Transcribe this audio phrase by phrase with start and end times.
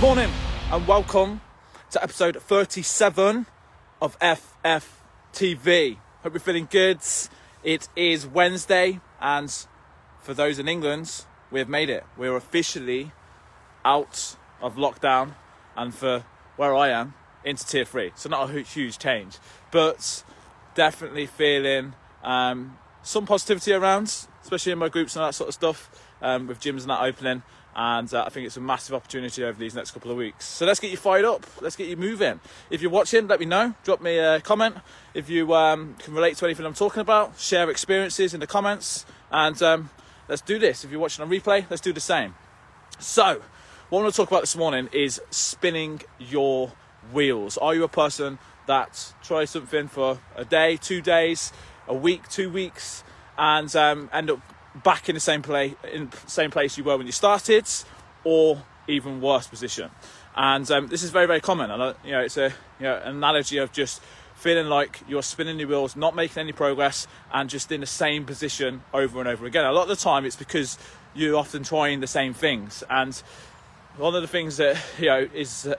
[0.00, 0.30] Morning
[0.72, 1.42] and welcome
[1.90, 3.44] to episode 37
[4.00, 5.98] of FFTV.
[6.22, 7.00] Hope you're feeling good.
[7.62, 9.54] It is Wednesday, and
[10.22, 12.06] for those in England, we have made it.
[12.16, 13.12] We're officially
[13.84, 15.34] out of lockdown,
[15.76, 16.24] and for
[16.56, 17.12] where I am,
[17.44, 18.12] into tier three.
[18.14, 19.36] So, not a huge change,
[19.70, 20.24] but
[20.74, 21.92] definitely feeling
[22.24, 24.04] um, some positivity around,
[24.42, 25.90] especially in my groups and that sort of stuff,
[26.22, 27.42] um, with gyms and that opening.
[27.74, 30.44] And uh, I think it's a massive opportunity over these next couple of weeks.
[30.44, 31.46] So let's get you fired up.
[31.60, 32.40] Let's get you moving.
[32.68, 33.74] If you're watching, let me know.
[33.84, 34.76] Drop me a comment.
[35.14, 39.06] If you um, can relate to anything I'm talking about, share experiences in the comments.
[39.30, 39.90] And um,
[40.28, 40.84] let's do this.
[40.84, 42.34] If you're watching on replay, let's do the same.
[42.98, 43.40] So,
[43.88, 46.72] what I want to talk about this morning is spinning your
[47.12, 47.56] wheels.
[47.58, 51.52] Are you a person that tries something for a day, two days,
[51.88, 53.02] a week, two weeks,
[53.38, 54.40] and um, end up
[54.82, 57.66] back in the same place in same place you were when you started,
[58.24, 59.90] or even worse position?
[60.36, 61.70] And um, this is very very common.
[61.70, 64.00] And you know, it's a you know an analogy of just
[64.34, 68.24] feeling like you're spinning your wheels, not making any progress, and just in the same
[68.24, 69.64] position over and over again.
[69.64, 70.78] A lot of the time, it's because
[71.14, 73.22] you're often trying the same things and
[74.00, 75.74] one of the things that you know is uh,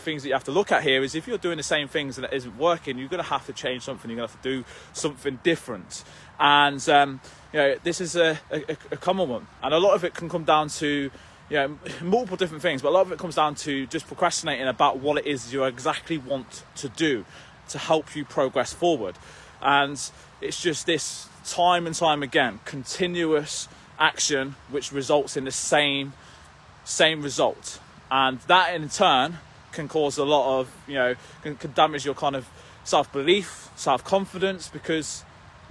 [0.00, 2.18] things that you have to look at here is if you're doing the same things
[2.18, 4.10] and it isn't working, you're going to have to change something.
[4.10, 6.02] You're going to have to do something different.
[6.40, 7.20] And um,
[7.52, 10.28] you know this is a, a, a common one, and a lot of it can
[10.28, 11.10] come down to
[11.48, 14.66] you know multiple different things, but a lot of it comes down to just procrastinating
[14.66, 17.24] about what it is you exactly want to do
[17.68, 19.14] to help you progress forward.
[19.60, 20.00] And
[20.40, 23.68] it's just this time and time again, continuous
[24.00, 26.12] action which results in the same
[26.84, 27.80] same result.
[28.10, 29.38] And that in turn
[29.72, 32.48] can cause a lot of you know can, can damage your kind of
[32.84, 35.24] self-belief self-confidence because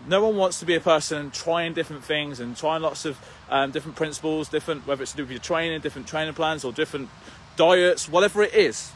[0.08, 3.70] no one wants to be a person trying different things and trying lots of um,
[3.70, 7.10] different principles different whether it's to do with your training different training plans or different
[7.56, 8.92] diets whatever it is.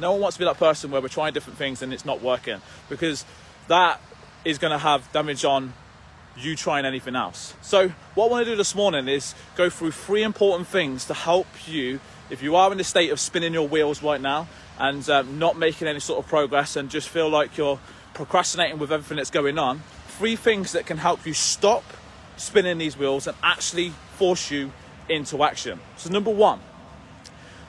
[0.00, 2.22] No one wants to be that person where we're trying different things and it's not
[2.22, 3.26] working because
[3.68, 4.00] that
[4.44, 5.74] is going to have damage on
[6.36, 7.54] you trying anything else.
[7.60, 11.14] So, what I want to do this morning is go through three important things to
[11.14, 12.00] help you
[12.30, 14.48] if you are in the state of spinning your wheels right now
[14.78, 17.78] and um, not making any sort of progress and just feel like you're
[18.14, 19.82] procrastinating with everything that's going on.
[20.06, 21.84] Three things that can help you stop
[22.36, 24.72] spinning these wheels and actually force you
[25.08, 25.80] into action.
[25.96, 26.60] So, number one,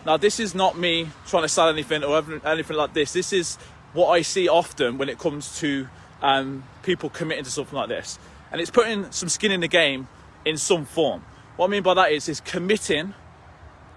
[0.06, 3.13] now, this is not me trying to sell anything or anything like this.
[3.13, 3.56] This is
[3.94, 5.88] what I see often when it comes to
[6.22, 8.19] um, people committing to something like this.
[8.53, 10.08] And it's putting some skin in the game
[10.46, 11.25] in some form.
[11.58, 13.16] What I mean by that is, is committing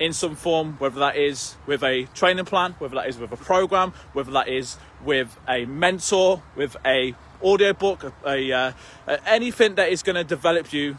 [0.00, 3.36] in some form, whether that is with a training plan, whether that is with a
[3.36, 8.52] program, whether that is with a mentor, with a audiobook, a, a,
[9.06, 10.98] uh, anything that is going to develop you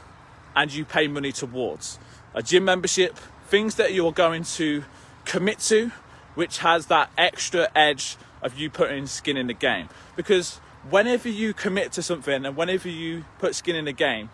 [0.56, 1.97] and you pay money towards.
[2.35, 3.17] A gym membership,
[3.47, 4.84] things that you're going to
[5.25, 5.91] commit to,
[6.35, 9.90] which has that extra edge of you putting skin in the game.
[10.16, 10.59] Because
[10.90, 14.30] whenever you commit to something and whenever you put skin in the game,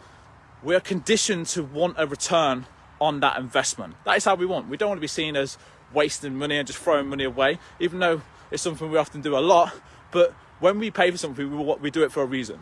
[0.61, 2.65] we are conditioned to want a return
[3.01, 3.95] on that investment.
[4.05, 4.69] That is how we want.
[4.69, 5.57] We don't want to be seen as
[5.93, 9.39] wasting money and just throwing money away, even though it's something we often do a
[9.39, 9.73] lot.
[10.11, 12.59] But when we pay for something, we, we do it for a reason.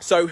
[0.00, 0.30] So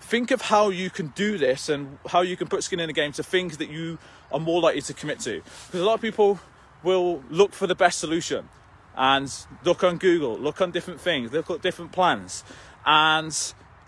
[0.00, 2.92] think of how you can do this and how you can put skin in the
[2.92, 3.98] game to things that you
[4.32, 5.42] are more likely to commit to.
[5.66, 6.40] Because a lot of people
[6.82, 8.48] will look for the best solution
[8.98, 9.32] and
[9.64, 12.42] look on Google, look on different things, look at different plans.
[12.84, 13.32] And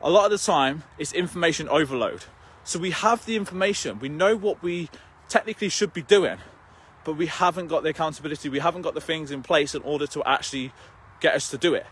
[0.00, 2.24] a lot of the time, it's information overload.
[2.62, 4.88] So we have the information, we know what we
[5.28, 6.38] technically should be doing,
[7.04, 10.06] but we haven't got the accountability, we haven't got the things in place in order
[10.06, 10.72] to actually
[11.18, 11.86] get us to do it.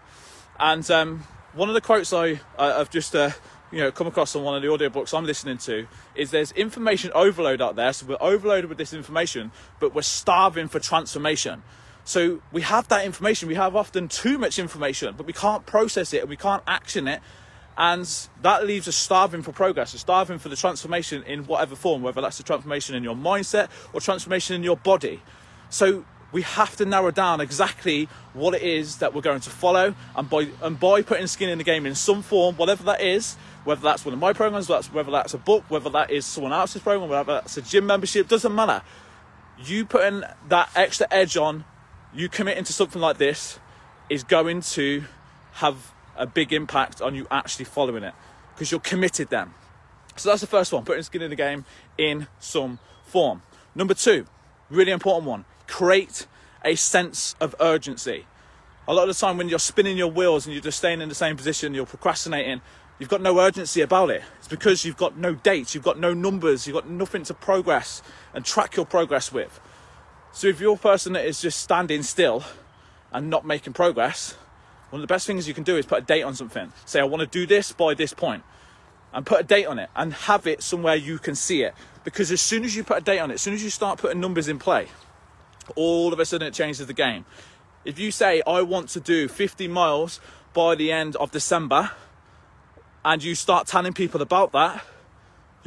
[0.60, 1.24] And um,
[1.54, 3.30] one of the quotes I, I've just uh,
[3.72, 7.10] you know come across on one of the audiobooks I'm listening to is there's information
[7.16, 9.50] overload out there, so we're overloaded with this information,
[9.80, 11.64] but we're starving for transformation.
[12.08, 16.14] So we have that information, we have often too much information, but we can't process
[16.14, 17.20] it and we can't action it.
[17.76, 18.08] And
[18.40, 22.38] that leaves us starving for progress, starving for the transformation in whatever form, whether that's
[22.38, 25.20] the transformation in your mindset or transformation in your body.
[25.68, 29.94] So we have to narrow down exactly what it is that we're going to follow,
[30.16, 33.36] and by and by putting skin in the game in some form, whatever that is,
[33.64, 36.80] whether that's one of my programs, whether that's a book, whether that is someone else's
[36.80, 38.80] program, whether that's a gym membership, doesn't matter.
[39.62, 41.66] You putting that extra edge on,
[42.14, 43.58] you committing to something like this,
[44.08, 45.04] is going to
[45.52, 48.14] have a big impact on you actually following it
[48.54, 49.52] because you're committed then.
[50.16, 51.64] So that's the first one, putting skin in the game
[51.96, 53.42] in some form.
[53.74, 54.26] Number two,
[54.68, 56.26] really important one, create
[56.64, 58.26] a sense of urgency.
[58.88, 61.08] A lot of the time when you're spinning your wheels and you're just staying in
[61.08, 62.62] the same position, you're procrastinating,
[62.98, 64.22] you've got no urgency about it.
[64.38, 68.02] It's because you've got no dates, you've got no numbers, you've got nothing to progress
[68.34, 69.60] and track your progress with.
[70.32, 72.44] So if you're a person that is just standing still
[73.12, 74.36] and not making progress,
[74.90, 76.72] one of the best things you can do is put a date on something.
[76.84, 78.42] Say, I want to do this by this point.
[79.12, 81.74] and put a date on it and have it somewhere you can see it.
[82.04, 83.98] Because as soon as you put a date on it, as soon as you start
[83.98, 84.88] putting numbers in play,
[85.76, 87.24] all of a sudden it changes the game.
[87.84, 90.20] If you say, I want to do 50 miles
[90.52, 91.92] by the end of December,
[93.04, 94.84] and you start telling people about that,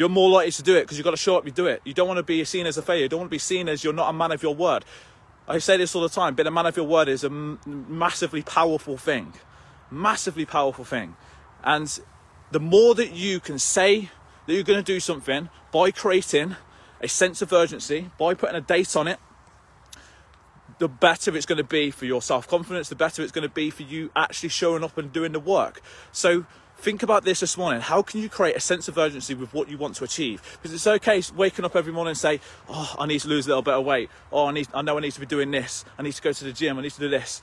[0.02, 1.80] you're more likely to do it because you've got to show up, you do it.
[1.86, 3.04] You don't want to be seen as a failure.
[3.04, 4.84] You don't want to be seen as you're not a man of your word.
[5.48, 7.60] I say this all the time, being a man of your word is a m-
[7.68, 9.34] massively powerful thing.
[9.92, 11.16] Massively powerful thing.
[11.64, 12.00] And
[12.50, 14.10] the more that you can say
[14.48, 16.56] that you're going to do something by creating
[17.00, 19.20] a sense of urgency, by putting a date on it,
[20.80, 23.54] the better it's going to be for your self confidence, the better it's going to
[23.54, 25.80] be for you actually showing up and doing the work.
[26.12, 26.48] So,
[26.82, 27.80] think about this this morning.
[27.80, 30.42] How can you create a sense of urgency with what you want to achieve?
[30.54, 33.50] Because it's okay waking up every morning and say, "Oh, I need to lose a
[33.50, 34.10] little bit of weight.
[34.32, 35.86] Oh, I need, I know I need to be doing this.
[36.00, 36.80] I need to go to the gym.
[36.80, 37.42] I need to do this."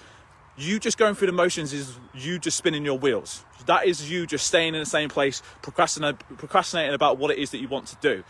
[0.56, 3.44] You just going through the motions is you just spinning your wheels.
[3.66, 7.58] That is you just staying in the same place, procrastinating, about what it is that
[7.58, 8.24] you want to do.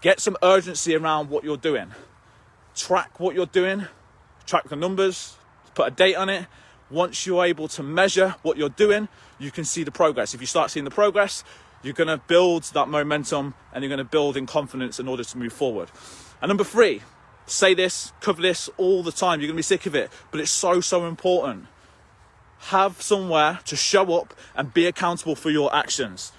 [0.00, 1.92] Get some urgency around what you're doing.
[2.74, 3.86] Track what you're doing.
[4.44, 5.36] Track the numbers.
[5.76, 6.46] Put a date on it
[6.92, 9.08] once you're able to measure what you're doing,
[9.42, 10.34] you can see the progress.
[10.34, 11.44] If you start seeing the progress,
[11.82, 15.24] you're going to build that momentum and you're going to build in confidence in order
[15.24, 15.90] to move forward.
[16.40, 17.02] And number three,
[17.46, 19.40] say this, cover this all the time.
[19.40, 21.66] You're going to be sick of it, but it's so, so important.
[22.58, 26.32] Have somewhere to show up and be accountable for your actions.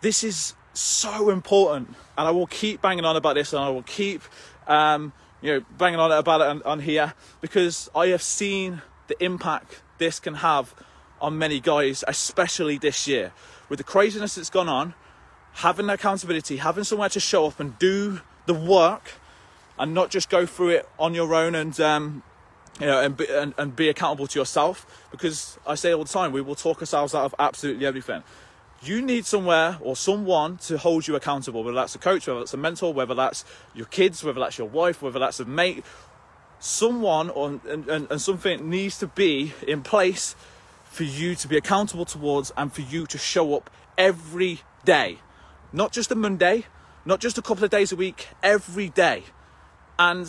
[0.00, 3.82] This is so important, and I will keep banging on about this, and I will
[3.82, 4.22] keep,
[4.66, 5.12] um,
[5.42, 9.82] you know, banging on about it on, on here because I have seen the impact
[9.98, 10.74] this can have
[11.20, 13.32] on many guys, especially this year.
[13.68, 14.94] With the craziness that's gone on,
[15.54, 19.12] having accountability, having somewhere to show up and do the work
[19.78, 22.22] and not just go through it on your own and um,
[22.80, 25.06] you know and be, and, and be accountable to yourself.
[25.10, 28.22] Because I say all the time we will talk ourselves out of absolutely everything.
[28.82, 32.54] You need somewhere or someone to hold you accountable whether that's a coach whether that's
[32.54, 35.84] a mentor whether that's your kids whether that's your wife whether that's a mate.
[36.58, 40.34] Someone or, and, and, and something needs to be in place
[40.96, 45.18] for you to be accountable towards and for you to show up every day.
[45.70, 46.64] Not just a Monday,
[47.04, 49.24] not just a couple of days a week, every day.
[49.98, 50.26] And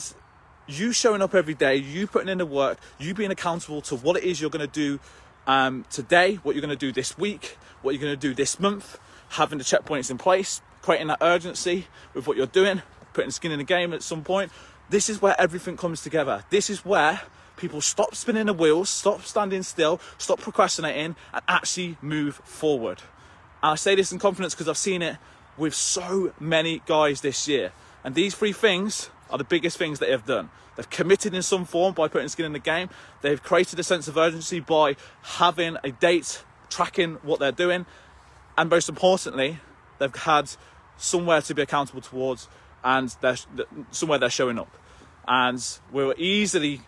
[0.67, 4.17] you showing up every day, you putting in the work, you being accountable to what
[4.17, 4.99] it is you're going to do
[5.47, 8.59] um, today, what you're going to do this week, what you're going to do this
[8.59, 8.99] month,
[9.29, 12.81] having the checkpoints in place, creating that urgency with what you're doing,
[13.13, 14.51] putting skin in the game at some point,
[14.89, 16.43] this is where everything comes together.
[16.49, 17.21] This is where
[17.57, 23.01] people stop spinning the wheels, stop standing still, stop procrastinating, and actually move forward.
[23.61, 25.17] And I say this in confidence because I've seen it
[25.57, 27.71] with so many guys this year.
[28.03, 30.49] And these three things are the biggest things that they've done.
[30.75, 32.89] They've committed in some form by putting skin in the game.
[33.21, 37.87] They've created a sense of urgency by having a date, tracking what they're doing.
[38.57, 39.59] And most importantly,
[39.97, 40.51] they've had
[40.97, 42.47] somewhere to be accountable towards
[42.83, 43.37] and they're,
[43.91, 44.77] somewhere they're showing up.
[45.27, 45.61] And
[45.91, 46.81] we'll easily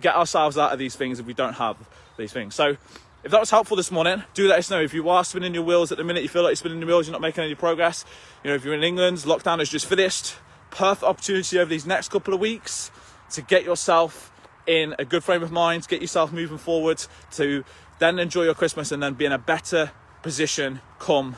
[0.00, 1.76] get ourselves out of these things if we don't have
[2.16, 2.54] these things.
[2.54, 2.76] So
[3.22, 4.80] if that was helpful this morning, do let us know.
[4.80, 6.88] If you are spinning your wheels at the minute, you feel like you're spinning your
[6.88, 8.04] wheels, you're not making any progress.
[8.42, 10.36] You know, if you're in England, lockdown has just finished.
[10.70, 12.90] Perfect opportunity over these next couple of weeks
[13.30, 14.30] to get yourself
[14.66, 17.64] in a good frame of mind, get yourself moving forward, to
[17.98, 21.36] then enjoy your Christmas and then be in a better position come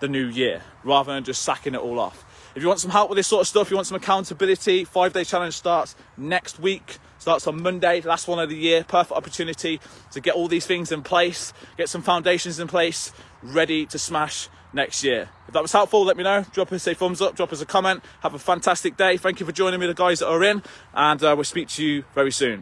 [0.00, 2.24] the new year, rather than just sacking it all off.
[2.54, 5.12] If you want some help with this sort of stuff, you want some accountability, five
[5.12, 6.98] day challenge starts next week.
[7.18, 8.84] Starts on Monday, last one of the year.
[8.84, 9.80] Perfect opportunity
[10.12, 13.12] to get all these things in place, get some foundations in place,
[13.42, 15.28] ready to smash next year.
[15.46, 16.44] If that was helpful, let me know.
[16.52, 18.04] Drop us a thumbs up, drop us a comment.
[18.20, 19.16] Have a fantastic day.
[19.16, 20.62] Thank you for joining me, the guys that are in,
[20.94, 22.56] and uh, we'll speak to you very soon.